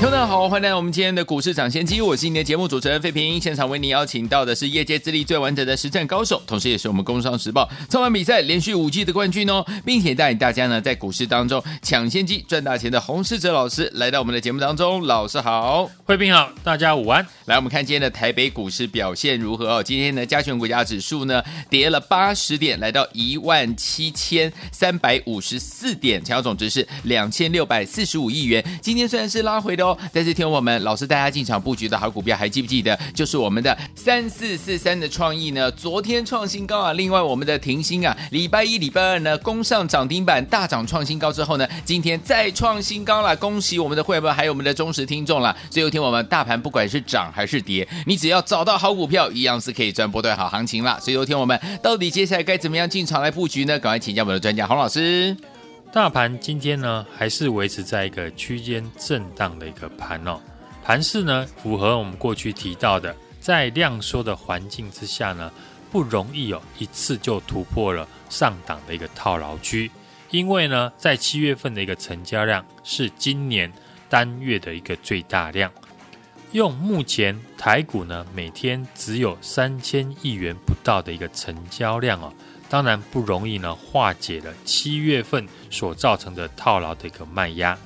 [0.00, 3.40] 听众好，欢迎来到我们今天的股市抢先机，我是今天的节目主持人费平。
[3.40, 15.02] 现场为您邀请到的是业界资历最完整的实战高手，同时也是我们工商时报操盘比赛连续五季的冠军哦，并且带领大家呢在股市当中抢先机赚大钱的洪世哲老师来到我们的节目当中。
[15.02, 17.26] 老师好，费平好，大家午安。
[17.46, 19.82] 来，我们看今天的台北股市表现如何哦？
[19.82, 28.64] 今天的加权股价指数呢跌了八十点，来到一万七千三百五十四点，成交总值是两千六百四十五亿元。
[28.80, 29.96] 今天虽然是是拉回的哦。
[30.12, 32.98] 但是听我们老师带大家进场布局的好股票，还记不记得？
[33.14, 36.92] 就是我们的三四四三的创意呢，昨天创新高啊。
[36.92, 43.36] 另外我们的停薪啊，礼拜一、礼拜二呢攻上涨停板，大涨创新高之后呢，今天再创新高了。
[43.36, 45.56] 恭喜我们的会员，还有我们的忠实听众了。
[45.70, 50.98] 最后听我们大盘不管是涨还是跌，你只要找到好股票，一样是可以赚波段好行情了。
[51.00, 53.78] 所以有听我们到底接下来该怎么样进场来布局呢？
[53.78, 55.36] 赶快请教我们的专家洪老师。
[55.90, 60.38] 大盘今天呢，还是维持在一个区间震荡的一个盘哦。
[60.84, 65.50] 盘势呢，符合我们过去提到的，在量缩的环境之下呢，
[65.90, 69.90] 不容易有一次就突破了上档的一个套牢区。
[70.30, 73.72] 因为呢，在七月份的一个成交量是今年
[74.10, 75.72] 单月的一个最大量。
[76.52, 82.32] 用目前台股呢，每天只有三千亿元不到的一个成交量哦。
[82.68, 87.76] 当然不容易呢，化解了七月份所造成的套牢的一个卖压。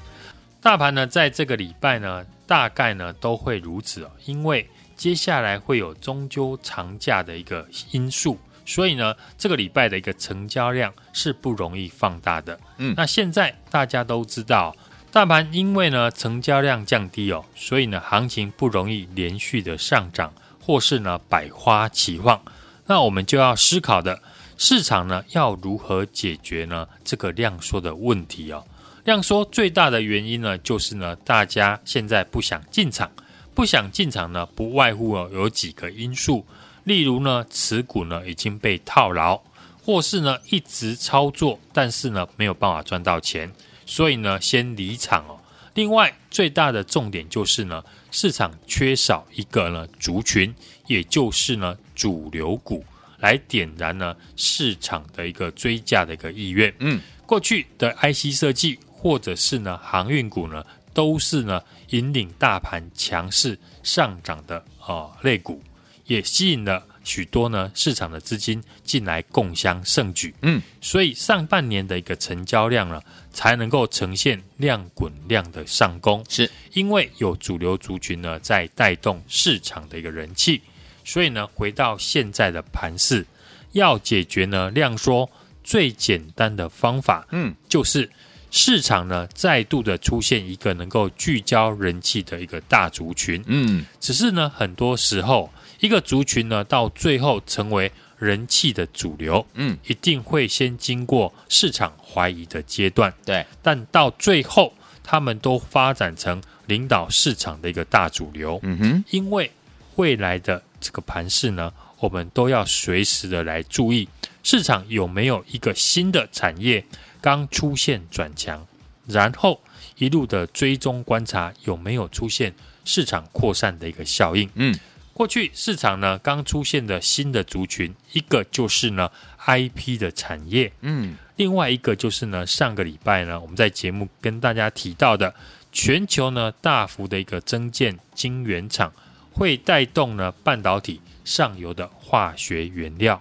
[0.61, 12.59] 大盘呢，在这个礼拜呢，大概呢都会如此哦，因为接下来会有中秋长假的一个因素，所以呢，这个礼拜的一个成交量是不容易放大的。
[12.79, 14.75] 嗯，那现在大家都知道，
[15.11, 22.41] 大盘因为呢成交量降低哦，所以呢行情不容易连续的上涨，或是呢百花齐放。
[22.87, 24.21] 那我们就要思考的。
[24.65, 26.87] 市场呢要如何解决呢？
[27.03, 28.65] 这个量缩的问题哦，
[29.03, 33.11] 量缩最大的原因呢，就是呢，大家现在不想进场，
[33.57, 36.47] 不想进场呢，不外乎哦有几个因素，
[36.85, 39.37] 例如呢，持股呢已经被套牢，
[39.85, 43.53] 或是呢一直操作，但是呢没有办法赚到钱，
[43.85, 45.41] 所以呢先离场哦。
[45.75, 50.55] 另外最大的重点就是呢，市场缺少一个呢族群，
[50.87, 52.85] 也就是呢主流股。
[53.23, 56.75] 来点燃呢市场的一个追价的一个意愿。
[56.81, 65.63] 嗯，过去的 IC 设计或者是呢航运股呢，都是呢引领大盘强势上涨的啊类股，
[66.07, 70.35] 也吸引了许多呢市场的资金进来共襄盛举。
[70.43, 73.01] 嗯，所以上半年的一个成交量呢，
[73.33, 80.61] 才能够呈现量滚量的上攻，是因为有主流族群呢在带动市场的一个人气。
[81.05, 83.27] 所以呢，回到现在的盘势，
[83.73, 85.29] 要解决呢量缩
[85.65, 88.11] 最简单的方法，嗯，就是
[88.51, 109.51] 市场呢再度的出现一个能够聚焦人气的一个大族群，嗯，只是呢很多时候一个族群呢到最后成为人气的主流，嗯，一定会先经过市场怀疑的阶段，对，但到最后他们都发展成领导市场的一个大主流，嗯哼，因为
[109.97, 110.63] 未来的。
[110.83, 114.09] 这个盘势呢，我们都要随时的来注意
[114.43, 116.85] 市场有没有一个新的产业
[117.21, 118.67] 刚出现转强，
[119.07, 119.61] 然后
[119.97, 122.53] 一路的追踪观察有没有出现
[122.85, 124.51] 市场扩散的一个效应。
[124.57, 124.77] 嗯，
[125.15, 129.09] 过去市场呢刚出现的新的族群，一个就是呢
[129.47, 135.33] IP 的产业，嗯，另外一个就是呢上个礼拜呢我们在节目跟大家提到的
[135.71, 138.93] 全球呢大幅的一个增建晶圆厂。
[139.33, 143.21] 会带动呢半导体上游的化学原料，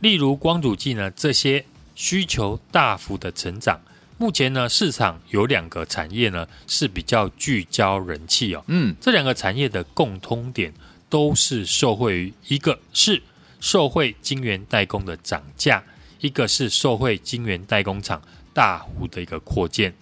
[0.00, 1.64] 例如光阻剂呢这些
[1.94, 3.80] 需求大幅的成长。
[4.16, 10.72] 目前呢市场有两个产业呢是比较聚焦人气哦，嗯，这两个产业的共通点
[11.08, 13.20] 都是受惠于一个是
[13.60, 15.82] 受惠晶圆代工的涨价，
[16.20, 18.22] 一个是受惠晶圆代工厂
[18.52, 19.92] 大幅的一个扩建。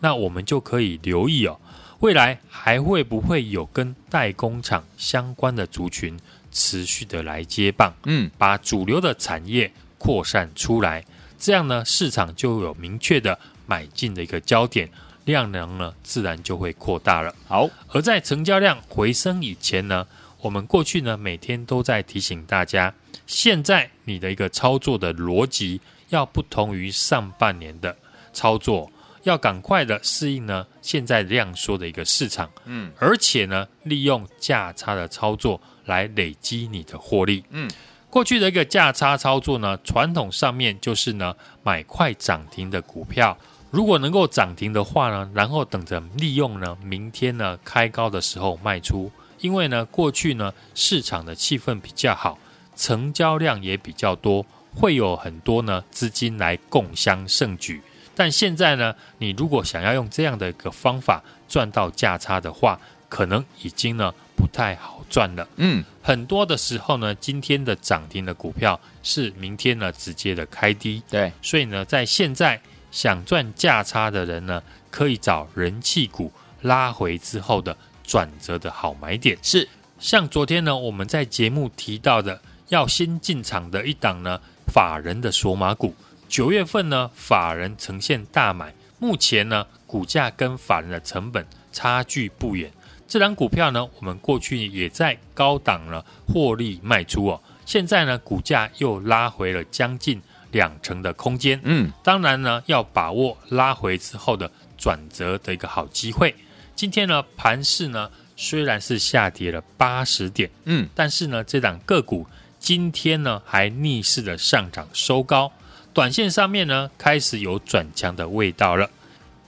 [0.00, 1.58] 那我们就可以留意哦。
[2.02, 6.18] 未来还会不会有跟代工厂相关的族群
[6.50, 7.94] 持续的来接棒？
[8.06, 11.04] 嗯，把主流的产业扩散出来，
[11.38, 14.90] 这样呢，市场就有明确的买进的一个焦点，
[15.26, 17.32] 量能呢自然就会扩大了。
[17.46, 20.04] 好，而在成交量回升以前呢，
[20.40, 22.92] 我们过去呢每天都在提醒大家，
[23.28, 27.96] 现在你的一个操作的逻辑要不同于上半年的
[28.32, 28.90] 操作，
[29.22, 37.70] 要赶快的适应呢现在量缩的一个市场，嗯，而且呢利用价差的操作来累积你的获利，嗯，
[38.10, 43.36] 过去的一个价差操作呢，传统上面就是呢买快涨停的股票，
[43.70, 49.10] 如果能够涨停的话呢，然后等着利用呢明天呢开高的时候卖出。
[49.40, 52.38] 因为呢，过去呢市场的气氛比较好，
[52.76, 57.82] 成交量也比较多，会有很多呢资金来共襄盛举。
[58.14, 62.78] 但现在呢，你如果想要用这样的一个方法赚到价差的话，
[63.08, 65.46] 可能已经呢不太好赚了。
[65.56, 71.02] 嗯，很多的时候呢，今天的涨停的股票是明天呢直接的开低。
[71.10, 72.60] 对，所以呢，在现在
[72.90, 76.32] 想赚价差的人呢，可以找人气股
[76.62, 77.76] 拉回之后的。
[78.04, 79.66] 转折的好买点是
[80.00, 82.38] 像昨天呢，我们在节目提到的
[82.68, 85.94] 要先进场的一档呢，法人的索马股。
[86.32, 92.72] 九月份呢，法人呈现大买，目前呢，股价跟法人的成本差距不远。
[93.06, 101.60] 这档股票呢，我们过去也在高档呢获利卖出哦，现在呢，股价又拉回了将近两成的空间。
[101.64, 106.34] 嗯，当然呢，要把握拉回之后的转折的一个好机会。
[106.74, 112.26] 今天呢，盘势呢虽然是下跌了八十点，嗯，但是呢，这档个股
[112.58, 115.52] 今天呢还逆势的上涨收高，
[115.94, 118.88] 短线上面呢开始有转强的味道了。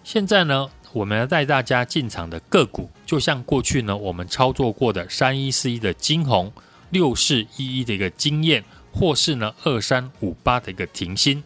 [0.02, 6.52] 现在呢，我们要带大家进场的个股，就像过去呢我们操作过的三一四一的金红，
[6.90, 8.62] 六四一一的一个经验，
[8.92, 11.42] 或是呢二三五八的一个停薪。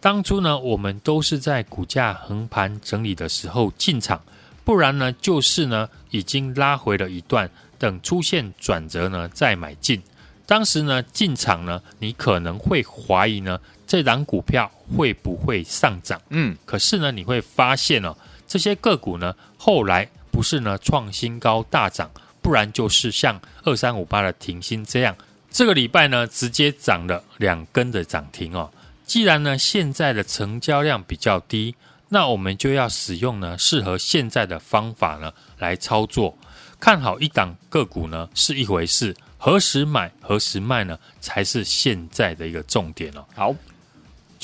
[0.00, 4.22] 当初呢，我们都是在股价横盘整理的时候进场。
[4.64, 10.02] 不然呢，就是呢，已经拉回了一段，等出现转折呢，再买进。
[10.46, 13.58] 当时呢，进场呢，你可能会怀疑呢，
[13.94, 16.20] 这档股票会不会上涨？
[16.30, 18.12] 嗯，可是呢，你会发现哦，
[18.44, 22.10] 这些个股呢，后来不是呢创新高大涨，
[22.42, 25.16] 不然就是像二三五八的停薪这样，
[25.48, 28.68] 这个礼拜呢，直接涨了两根的涨停哦。
[29.06, 31.76] 既然呢，现在的成交量比较低。
[32.08, 36.36] 那我们就要使用呢适合现在的方法呢来操作，
[36.80, 43.24] 看好一档个股呢是一回事，何时买何时卖呢才是现在的一个重点哦。
[43.34, 43.54] 好，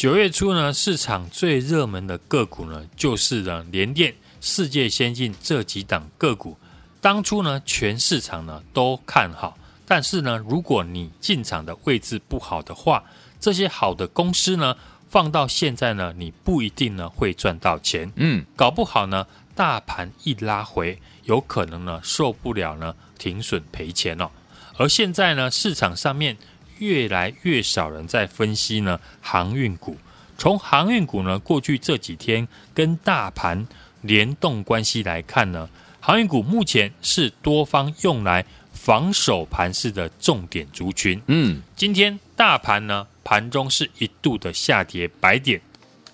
[0.00, 6.56] 九月初呢市场最热门的个股呢就是呢联电、世界先进这几档个股，
[7.02, 13.04] 当初呢全市场呢都看好，但是呢如果你进场的位置不好的话，
[13.38, 14.74] 这些好的公司呢。
[15.10, 19.26] 放到现在呢，你不一定呢会赚到钱，嗯，搞不好呢，
[19.56, 24.30] 大盘一拉回，有可能呢受不了呢停损赔钱哦。
[24.78, 26.38] 而现在呢，市场上面
[26.80, 29.96] 越来越少人在分析呢航运股。
[30.36, 33.66] 从航运股呢过去这几天跟大盘
[34.02, 35.68] 联动关系来看呢，
[36.00, 41.22] 航运股目前是多方用来防守盘势的重点族群。
[41.28, 43.06] 嗯，今天大盘呢。
[43.22, 45.60] 盘中是一度的下跌百点，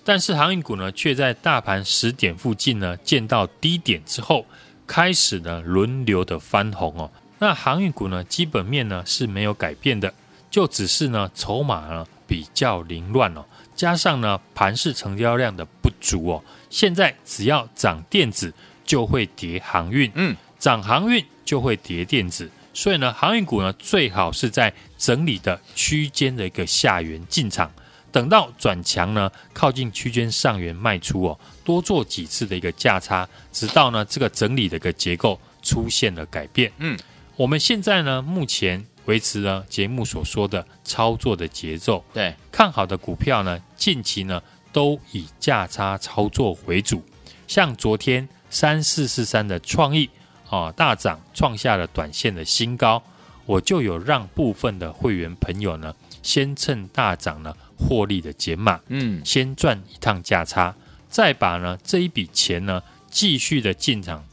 [0.03, 4.45] 但是航运股呢，却在大盘十点附近呢见到低点之后，
[4.85, 7.09] 开始呢轮流的翻红哦。
[7.39, 10.13] 那航运股呢，基本面呢是没有改变的，
[10.49, 13.45] 就只是呢筹码呢比较凌乱哦，
[13.75, 16.43] 加上呢盘市成交量的不足哦。
[16.69, 18.53] 现在只要涨电子
[18.85, 22.49] 就会跌航运，嗯，涨航运就会跌电子。
[22.73, 27.71] 所以呢，航运股呢最好是在整理的区间的一个下缘进场，
[28.11, 36.71] 等到转强呢靠近区间上缘卖出哦，多做几次的一个价差，直到呢这个整理的一个结构出现了改变。
[36.77, 36.95] 嗯，
[37.35, 47.03] 我们现在呢目前维持了节目所说的操作的节奏，对，看好的股票呢近期呢都以价差操作为主，
[47.47, 50.09] 像昨天三四四三的创意。
[50.49, 53.03] 啊，大涨创下了短线的新高，
[53.45, 60.73] 我就有让部分的会员朋友呢，先趁大涨呢获利的减码，嗯，先赚一趟价差，
[61.09, 64.23] 再把呢这一笔钱呢继续的进场。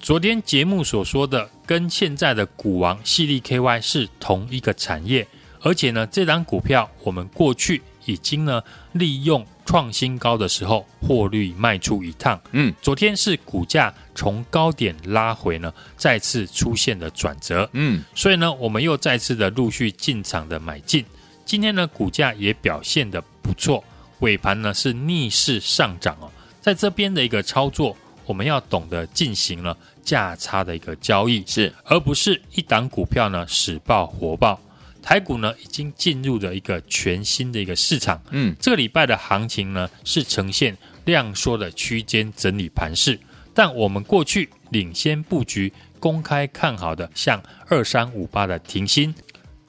[0.00, 5.26] 昨天节目所说的，跟现在的股王系力 KY 是同一个产业，
[5.60, 8.62] 而且呢这档股票我们过去已经呢
[8.92, 9.46] 利用。
[9.68, 12.40] 创新高的时候，获利卖出一趟。
[12.52, 17.68] 嗯，昨天是股价从高点拉回呢，再次出现了转折。
[17.74, 21.04] 嗯，所以呢，我们又再次的陆续进场的买进。
[21.44, 23.84] 今天呢，股价也表现的不错，
[24.20, 26.32] 尾盘呢是逆势上涨哦。
[26.62, 27.94] 在这边的一个操作，
[28.28, 34.60] 我们要懂得进行了价差的一个交易，是，而不是一档股票呢死抱活抱。
[35.02, 38.20] 台股呢已经进入了一个全新的一个市场。
[38.30, 43.18] 嗯，这个礼拜的行情呢是呈现量缩的区间整理盘势，
[43.54, 49.14] 但我们过去领先布局、公开看好的，像二三五八的停薪，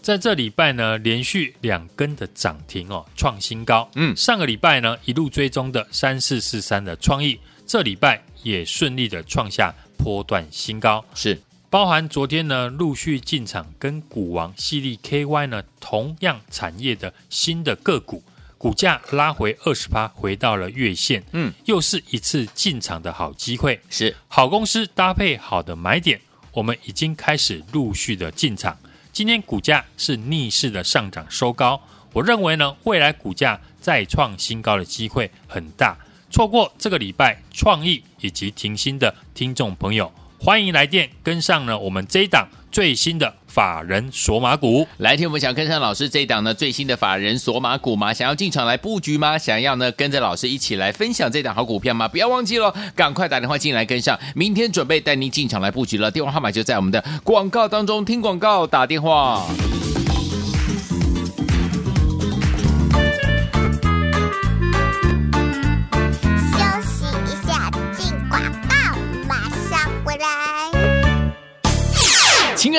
[0.01, 3.89] 在这礼拜呢连续两根的涨停哦，创新高。
[3.95, 7.39] 嗯，上个礼拜呢一路追踪的三四四三的创意，
[7.69, 11.05] 这礼拜也顺利的创下波段新高。
[11.13, 11.39] 是。
[11.69, 18.23] 包含昨天呢，陆续进场跟股王系利 KY 呢同样产业的新的个股，
[18.57, 23.79] 股价拉回二十趴，回到了月线，嗯，又是一次进场的好机会。
[23.87, 26.19] 是好公司搭配好的买点，
[26.51, 28.75] 我们已经开始陆续的进场。
[29.13, 31.79] 今天股价是逆势的上涨收高，
[32.13, 35.95] 我认为呢，未来股价再创新高的机会很大。
[36.29, 40.11] 错过这个礼拜创意以及停薪的听众朋友。
[40.41, 44.87] 欢迎来电跟上呢，我们这一档最新的法人索马股。
[44.95, 48.13] 来听我们想跟上老师这一档呢最新的法人索马股吗？
[48.13, 49.37] 想要进场来布局吗？
[49.37, 52.07] 想要呢跟着老师一起来分享这档好股票吗？
[52.07, 56.09] 不要忘记了，赶快打电话进来跟上，明天准备带您进场来布局了。
[56.09, 59.45] 电话号码就在我们的广告当中，听广告打电话。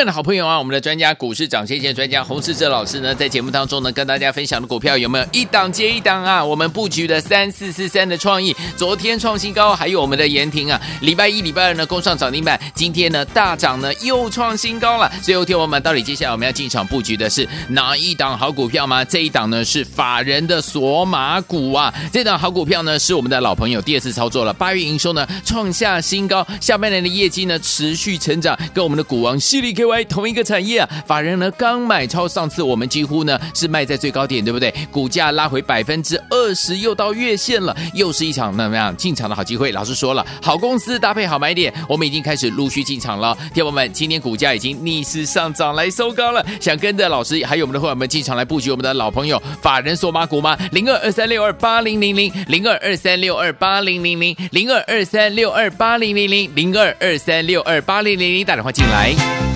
[0.07, 6.45] 的好朋友啊，我们的专家股市涨先见专家洪世哲老师呢，在节目当中呢，跟大家分享的股票有没有一档接一档啊？
[6.45, 15.11] 我们布局的三四四三的创意，昨天创新高，还有我们的延廷啊，礼拜一、礼拜二呢攻上涨停板，今天呢大涨呢又创新高了。
[15.23, 19.04] 最后天我们到底接下来我们要进场布局的是哪一档好股票吗？
[19.04, 29.71] 这一档呢是法人的索马股啊，这档好股票呢是我们的老朋友，第二次操作了，八月营收呢创下新高，下半年的业绩呢持续成长，跟我们的股王矽力。
[30.04, 34.73] 同一个产业啊，法人呢刚买超，上次我们几乎呢是卖在最高点，对不对？
[34.90, 39.73] 股价拉回百分之二十，又到月线了，又是一场怎么样进场的好机会。
[39.73, 43.37] 老师说了，好公司搭配好买点，我们已经开始陆续进场了。
[43.54, 50.56] 听友们，今天股价已经逆势上涨来收高了，想跟着老师还有我们的伙伴们进场来布局我们的老朋友法人索马股吗？
[50.73, 59.50] 零二二三六二八零零零零二二三六二八零零零零二二三六二八零零零零二二三六二八零零零打电话进来。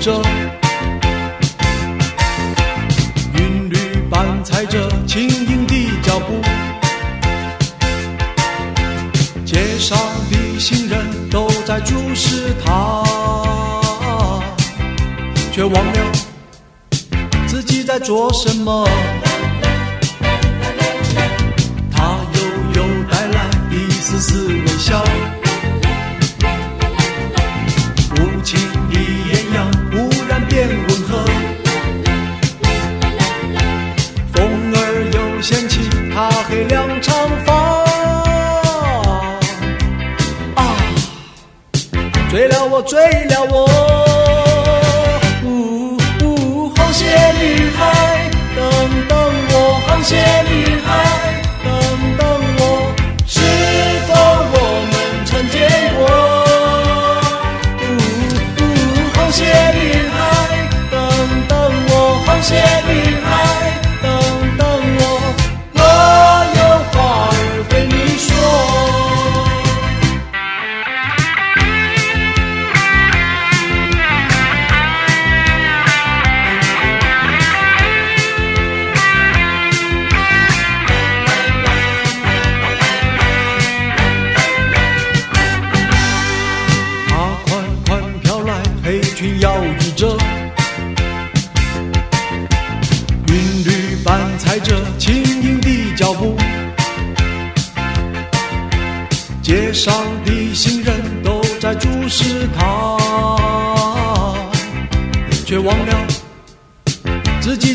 [0.00, 0.22] 着，
[3.34, 3.76] 韵律
[4.10, 6.40] 伴踩着轻盈的脚步，
[9.44, 9.98] 街上
[10.30, 13.04] 的行人都在注视他，
[15.52, 16.12] 却忘了
[17.46, 18.88] 自己在做什么。
[21.92, 22.40] 他悠
[22.74, 24.59] 悠带来一丝丝。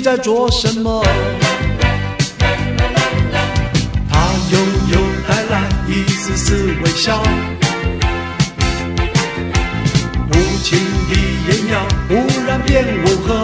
[0.06, 1.04] 在做什么？
[4.08, 4.20] 他
[4.52, 4.60] 悠
[4.92, 7.24] 悠带来一丝丝微笑，
[10.30, 10.78] 无情
[11.10, 11.16] 的
[11.48, 12.14] 艳阳忽
[12.46, 13.44] 然变温和，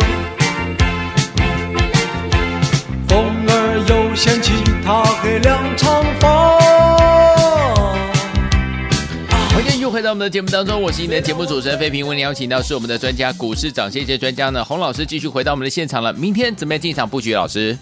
[3.08, 4.53] 风儿又掀起
[4.86, 6.41] 他黑亮长发。
[10.01, 16.12] 回到我们的节目当中，我是你的节目主持人费平，为您邀请到是我们的专家股市涨跌幅专家呢洪老师，继续回到我们的现场了。
[16.13, 17.36] 明天怎么样进场布局？
[17.36, 17.77] 老师，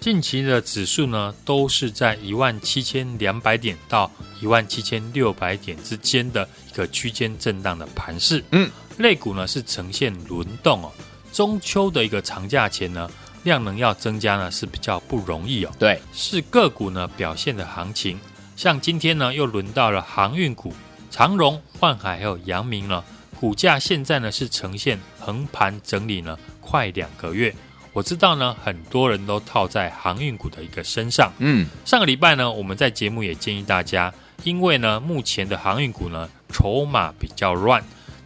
[0.00, 8.42] 近期的指数呢，都是在一万七千两百点到一万七千六百点之间的一个区间震荡的盘势。
[8.50, 8.68] 嗯，
[8.98, 10.90] 类股呢是呈现轮动哦。
[11.32, 13.08] 中秋的一个长假前呢，
[13.44, 15.70] 量能要增加呢是比较不容易哦。
[15.78, 18.18] 对，是个股呢表现的行情。
[18.56, 20.74] 像今天呢，又轮到了航运股，
[21.14, 23.04] 长荣、万海还有阳明呢，
[23.38, 27.54] 股价现在呢是呈现横盘整理呢，快两个月。
[27.92, 31.32] 我知道呢，很多人都套在航运股的一个身上。
[31.38, 37.80] 嗯，上个礼拜呢，我们在节目也建议大家，因为呢，目前的航运股呢，筹码比较乱，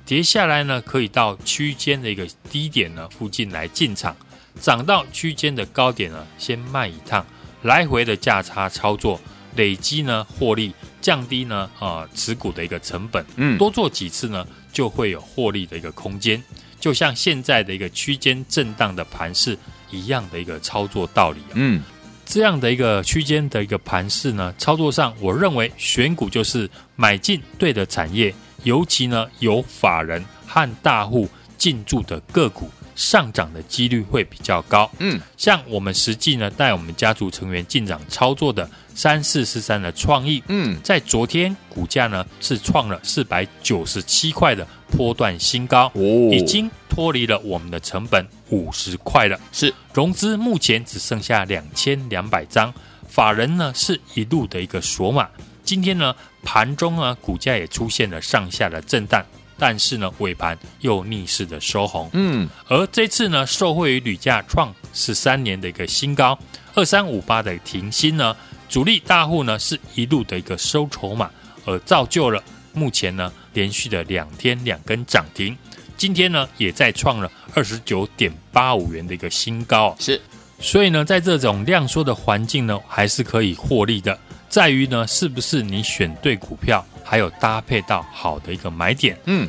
[0.07, 4.16] 跌下来呢，可以到区间的一个低点呢附近来进场，
[4.59, 7.26] 涨到区间的高点呢，先卖一趟，
[7.61, 9.21] 来回的价差操作，
[9.57, 13.25] 累积呢获利，降低呢啊、呃、持股的一个成本。
[13.37, 16.43] 嗯，多做几次呢，就会有获利的一个空间。
[16.81, 19.59] 就像现在的一个区间震荡的盘势
[19.90, 21.83] 一样的一个操作道理啊，嗯，
[22.25, 34.90] 这样的一个区间的一个盘势呢，操作上我认为选股就是买进对的产业，尤其呢有法人和大户进驻的个股，上涨的几率会比较高。
[34.99, 46.02] 嗯，像我们实际呢带我们家族成员进场操作的三四四三的创意，嗯，在昨天股价呢是创了四百九十七块的波段新高，哦，
[46.33, 49.38] 已经脱离了我们的成本五十块了。
[49.52, 52.75] 是融资目前只剩下两千两百张，
[53.07, 55.28] 法人呢是一路的一个锁码。
[55.62, 56.12] 今天呢
[56.43, 59.25] 盘中呢股价也出现了上下的震荡，
[59.59, 62.09] 但是呢尾盘又逆势的收红。
[62.12, 66.38] 嗯，而这次呢受惠于铝价创十三年的一个新高，
[66.75, 68.35] 二三五八的停薪呢，
[68.69, 71.31] 主力大户呢是一路的一个收筹码，
[71.65, 75.57] 而造就了目前呢连续的两天两根涨停，
[75.97, 79.97] 今天呢也再创了二十九点八五元的一个新高。
[79.99, 80.21] 是，
[80.61, 84.17] 所以呢在这种量缩的环境呢，还是可以获利的，
[84.49, 89.19] 在于呢是不是你选对股票，还有搭配到好的一个买点。
[89.25, 89.49] 嗯，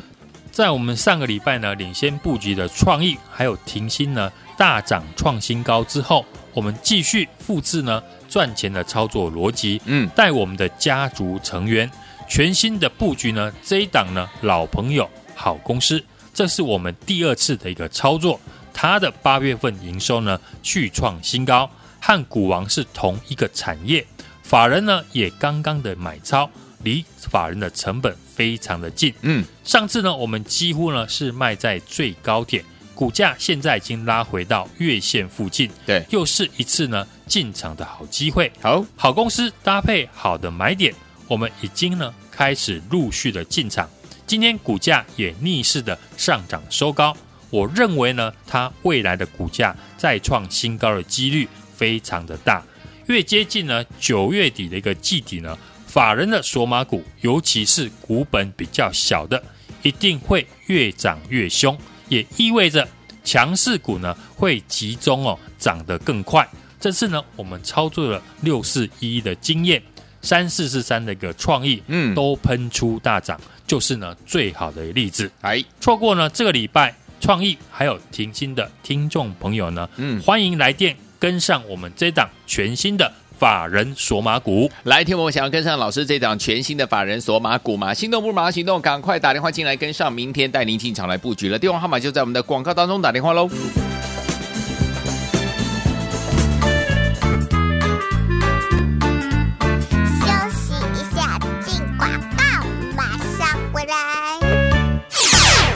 [0.50, 8.02] 在我们上个礼拜呢领先布局的创意还有停薪呢大涨创新高之后，我们继续复制呢。
[8.30, 11.90] 赚钱的操作逻辑，嗯，带我们的家族成员
[12.28, 16.00] 全新的布局呢，这一档呢老朋友好公司，
[16.32, 18.38] 这是我们第二次的一个操作，
[18.72, 21.68] 它的八月份营收呢续创新高，
[22.00, 24.06] 和股王是同一个产业，
[24.44, 26.48] 法人呢也刚刚的买超，
[26.82, 32.64] 离法人的成本非常的近，嗯，上次呢我们几乎呢是卖在最高点，
[32.94, 37.06] 股价现在已经拉回到月线附近，对，又是一次呢。
[37.30, 40.92] 进场的好机会，好好公司搭配好的买点，
[41.28, 43.88] 我们已经呢开始陆续的进场。
[44.26, 47.16] 今天股价也逆势的上涨收高，
[47.48, 52.60] 我认为呢，它未来的股价再创新高的几率非常的大。
[53.06, 55.56] 越接近呢九月底的一个季底呢，
[55.90, 59.42] 法人的锁码股，尤其是股本比较小的，
[59.82, 61.76] 一定会越涨越凶，
[62.08, 62.86] 也意味着
[63.24, 66.48] 强势股呢会集中哦涨得更快。
[66.78, 69.82] 这次呢，我们操作了六四一一的经验，
[70.22, 75.28] 三四四三的一个创意，嗯，都喷出大涨，就是呢最好的例子。
[75.40, 84.70] 哎，错过呢这个礼拜创意还有停薪的听众朋友呢，嗯，欢迎来电跟上我们这档全新的法人索马股。
[84.82, 87.94] 来，听我们想要跟上老师这档全新的法人索马股吗？
[87.94, 91.58] 心动不如马上行动，赶快打电话进来跟上，明天带您进场来布局了。
[91.58, 93.48] 电话号码就在我们的广告当中，打电话喽。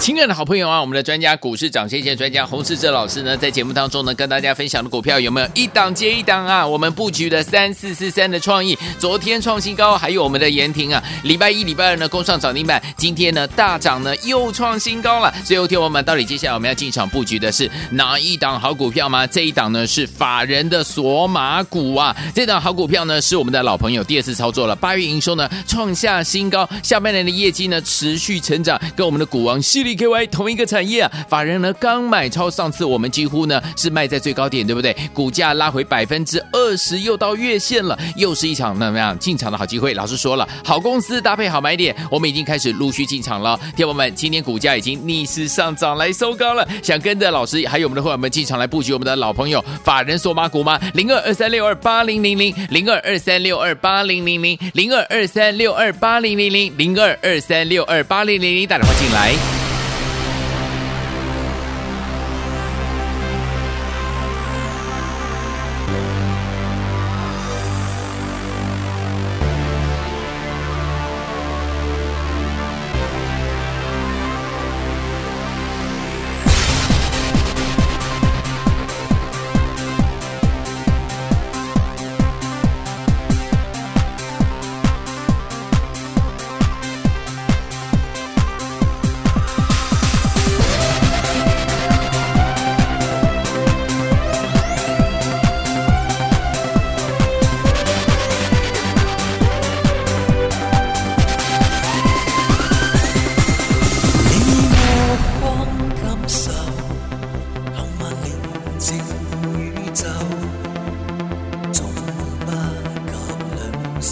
[0.05, 6.67] 亲爱的好朋友啊，我们的专家股市涨先线专家洪世哲老师呢，在节目当中呢，跟大家分享的股票有没有一档接一档啊？
[6.67, 15.33] 我们布局的三四四三的创意，昨天创新高，还有我们的延庭啊，礼拜一、礼拜二呢攻上涨停板，今天呢大涨呢又创新高了。
[15.43, 19.27] 最后天我们到底接下来我们要进场布局的是哪一档好股票吗？
[19.27, 29.94] 这一档呢是法人的索马股啊，这档好股票呢是我们的老朋友，第二次操作了，八月营收呢创下新高，下半年的业绩呢持续成长，跟我们的股王犀利。
[29.97, 34.95] KY 同一个产业啊，法人呢刚买超，上次我们几乎呢是卖在最高点，对不对？
[35.13, 39.95] 股价拉回百分之二十，又到月线了，又是一场那么样进场的好机会。
[39.95, 43.59] 老师说了，好公司搭配好买点，我们已经开始陆续进场了。
[43.77, 50.81] 听友们，今天股价已经逆势上涨来收高了，想跟着老师还有我们的伙伴们进场来布局我们的老朋友法人索马股吗？
[50.95, 59.64] 零二二三六二八零零零零二二三六二八零零零零二二三六二八零零零零二二三六二八零零零，打电话进来。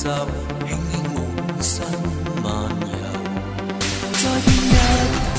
[0.02, 0.08] 受，
[0.66, 1.16] 轻轻满
[1.62, 1.70] 身
[2.42, 2.44] 漫
[2.80, 2.92] 游。
[4.14, 4.74] 再见日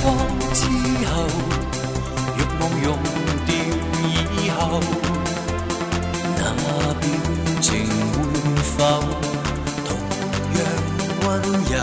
[0.02, 0.06] 光
[0.54, 0.58] 之
[1.06, 1.12] 后，
[2.38, 2.88] 欲望溶
[3.46, 3.52] 掉
[4.40, 4.80] 以后，
[6.38, 6.40] 那
[6.94, 7.04] 表
[7.60, 7.68] 情
[8.14, 8.18] 会
[8.64, 8.72] 否
[9.84, 9.90] 同
[10.56, 10.58] 样
[11.28, 11.28] 温
[11.70, 11.76] 柔？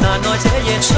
[0.00, 0.90] 难耐这夜春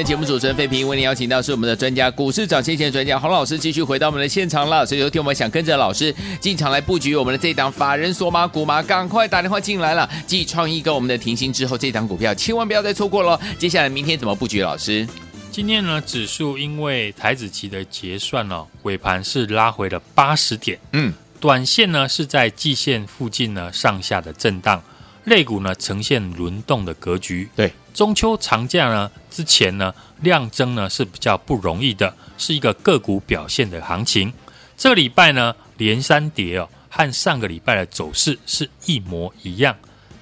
[0.00, 4.86] 的节目主持人费平，为您邀请到是我们的专家，股市涨先钱专家洪老师，继续回到我们的现场了。
[4.86, 8.82] 所以有天我们想跟着老师进场来布局我们的这档法人索马股吗？
[8.82, 10.08] 赶快打电话进来了。
[10.26, 13.38] 继创意跟我们的停薪之后，这档股票千万不要再错过了。
[13.58, 14.62] 接下来明天怎么布局？
[14.62, 15.06] 老师，
[15.50, 24.82] 今天呢，指数因为台子期的结算呢、哦，尾盘是拉回了八十点，嗯，短线呢是在季线附近呢上下的震荡。
[25.24, 34.32] 类股呢呈现轮动的格局，对中秋长假呢之前呢量增呢是比较不容易的，是一个个股表现的行情。
[34.76, 39.76] 这个礼拜呢连三跌哦，和上个礼拜的走势是一模一样。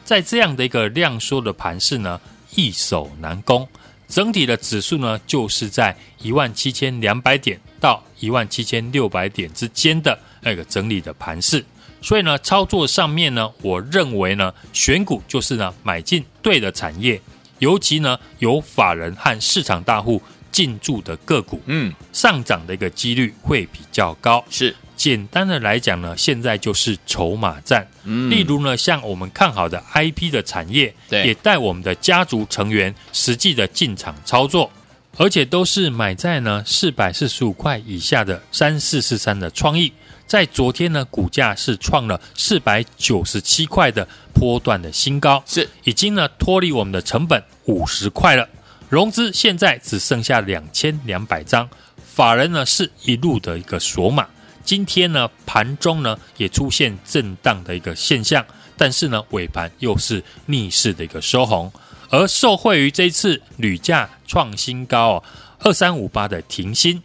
[0.04, 2.20] 在这样的一个量缩的盘势呢，
[2.54, 3.68] 易守难攻，
[4.08, 11.64] 整体的指数呢就是在一万七千两百点到一万七千六百点之间的那个整理的盘势。
[12.00, 17.20] 所以呢，操作上面呢，我认为呢，选股就是呢，买进对的产业，
[17.58, 24.44] 尤其呢，有法人和市场大户进驻的个股，嗯，上涨的一个几率会比较高。
[24.50, 27.86] 是简单的来讲呢，现在就是筹码战。
[28.04, 34.70] 嗯，例如呢，像我们看好的 IP 的产业，对，也带我们的家族成员实际的进场操作，
[35.16, 39.92] 而且都是买在呢四百四十五块以下的三四四三的创意。
[40.28, 48.46] 在昨天呢，股价是创了四百九十七块的波段的新高，是已经呢脱离我们的成本五十块了。
[48.90, 54.26] 融资现在只剩下两千两百张，法人呢是一路的一个锁码。
[54.62, 58.44] 今天呢盘中呢也出现震荡的一个现象，
[58.76, 61.72] 但是呢尾盘又是逆势的一个收红，
[62.10, 65.24] 而受惠于这一次铝价创新高哦，
[65.60, 67.02] 二三五八的停薪，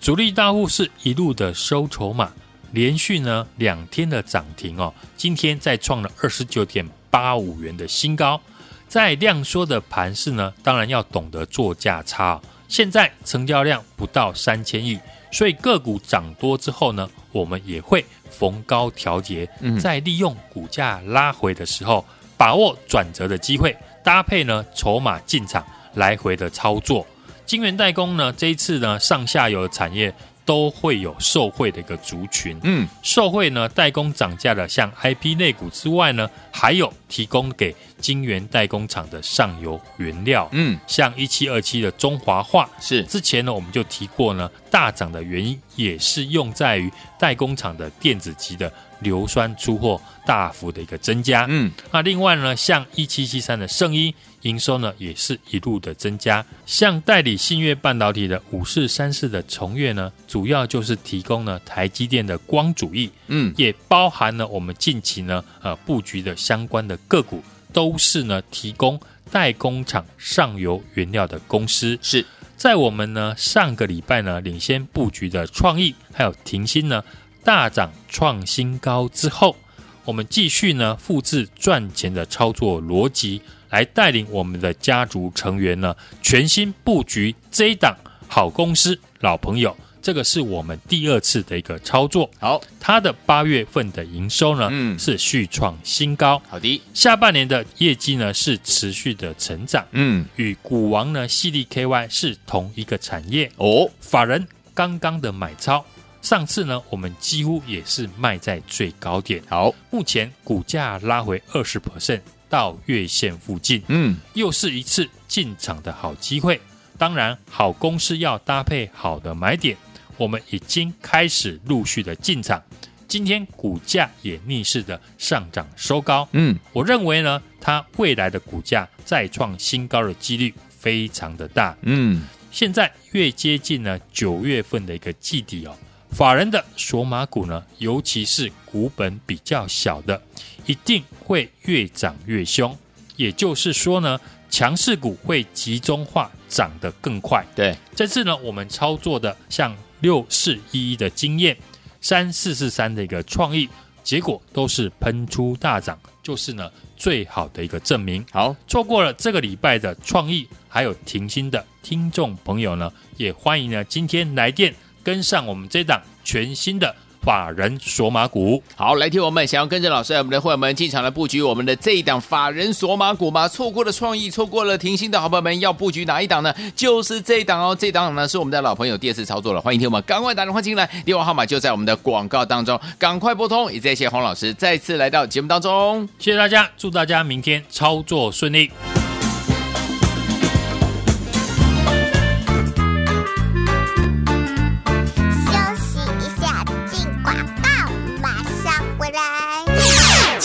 [0.00, 2.30] 主力大户是一路的收筹码。
[2.72, 8.40] 连续呢两天的涨停哦，今天再创了二十九点八五元的新高。
[8.88, 12.42] 在量缩的盘势呢，当然要懂得做价差哦。
[12.66, 14.98] 现在成交量不到三千亿，
[15.30, 19.48] 所以个股涨多之后呢，我们也会逢高调节，
[19.80, 22.04] 在利用股价拉回的时候，
[22.36, 27.06] 把握转折的机会，搭配呢筹码进场来回的操作。
[27.46, 30.12] 晶圆代工呢，这一次呢上下游的产业。
[30.44, 42.68] 都会有受惠的一个族群，嗯，受惠呢，代工涨价的，像 IP 类股之外呢，还有提供给晶圆代工厂的上游原料，嗯，像一七二七的中华化。
[42.80, 43.02] 是。
[43.04, 54.14] 之前呢，我们就提过呢，大涨的原因也是用在于代工厂的电子级的硫酸出货大幅的一个增加，嗯，那另外呢，像一七七三的圣一。
[54.44, 68.98] 营收呢也是一路的增加，像代理信越半导体的五四三四的崇越呢，主要就是提供了台积电的光主义，嗯，也包含了我们近期呢呃布局的相关的个股，都是呢提供
[69.30, 71.98] 代工厂上游原料的公司。
[72.00, 72.24] 是。
[72.56, 77.02] 在我们呢上个礼拜呢领先布局的创意还有停薪呢
[77.44, 79.56] 大涨创新高之后，
[80.04, 83.42] 我们继续呢复制赚钱的操作逻辑。
[83.70, 92.28] 来带领我们的家族成员呢，全新布局这一档好公司、老朋友，这个是我们第二次的一个操作。
[92.40, 96.42] 好，它的八月份的营收呢，嗯是续创新高。
[96.48, 103.48] 好的，下半年的业绩呢是持续的成长，嗯，与股王呢系利 KY 是同一个产业。
[103.54, 105.86] 哦，法人刚刚的买超，
[106.22, 109.42] 上次呢我们几乎也是卖在最高点。
[109.48, 116.60] 好，目前股价拉回二十 percent 到月线附近，嗯，又是一次进场的好机会。
[116.98, 119.76] 当然，好公司要搭配好的买点，
[120.18, 122.62] 我们已经开始陆续的进场。
[123.08, 131.76] 今天股价也逆势的上涨收高，嗯，我认为呢，它未来的股价再创新高的几率非常的大。
[131.82, 135.74] 嗯，现在越接近呢九月份的一个季底哦，
[136.10, 140.20] 法人的索马股呢，尤其是股本比较小的，
[140.66, 142.76] 一定会越涨越凶。
[143.16, 144.18] 也就是说呢，
[144.48, 147.44] 强势股会集中化涨得更快。
[147.54, 151.56] 对，这次呢，我们操作的像六四一一的经验，
[152.00, 153.68] 三四四三的一个创意，
[154.02, 158.24] 结果都是喷出大涨，就是呢最好的一个证明。
[158.30, 166.94] 好，错过了这个礼拜的创意还有停薪的听众朋友呢，也欢迎呢今天来电跟上我们这档全新的。
[167.22, 173.46] 法人索马股，好，来听我们想要跟着老师，我们的会员们进场来布局我们的这一档法人索马股吗？
[173.46, 176.50] 错过了创意，错过了停薪的好朋友们，要布局哪一档呢？
[176.74, 183.70] 就是这一档哦，这一档呢是我们的老朋友第二次操作了，欢迎听我们赶快打电话进来，电话号码就在我们的广告当中，赶快拨通。
[183.70, 188.70] 也谢谢洪老师再次来到节目当中，谢谢大家，祝大家明天操作顺利。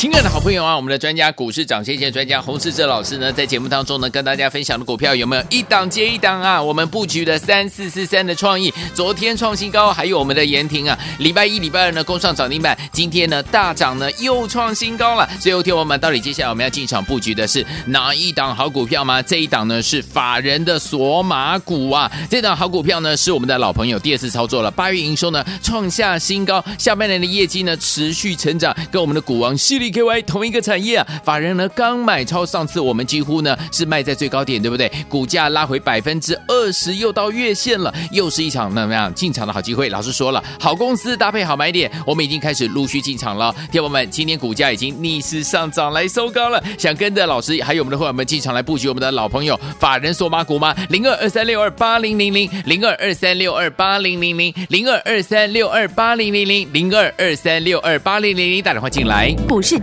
[0.05, 6.61] 亲爱的好朋友啊，我们的专家股市涨先线专家洪世哲老师呢，在节目当中呢，跟大家分享的股票有没有一档接一档啊？
[6.61, 15.27] 我们布局的三四四三的创意，昨天创新高，还有我们的延庭啊，礼拜一、礼拜二呢攻上涨停板，今天呢大涨呢又创新高了。
[15.41, 19.23] 最后天我们到底接下来我们要进场布局的是哪一档好股票吗？
[19.23, 34.91] 这一档呢是法人的索马股啊，这档好股票呢是我们的老朋友第二次操作了，八月营收呢创下新高，下半年的业绩呢持续成长，跟我们的股王矽力 KY 同一个产业啊，法人呢刚买超，上次我们几乎呢是卖在最高点，对不对？
[35.07, 39.87] 股价拉回百分之二十，又到月线了，又是一场那么样进场的好机会。
[39.87, 43.55] 老师说了，好公司搭配好买点，我们已经开始陆续进场了。
[43.71, 50.75] 听友们，今天股价已经逆势上涨来收高了，想跟着老师还有我们的会员们进场来布局我们的老朋友法人索马股吗？
[50.89, 59.33] 零二二三六二八零零零零二二三六二八零零零零二二三六二八零零零零二二三六二八零零零，打电话进来。
[59.47, 59.79] 股市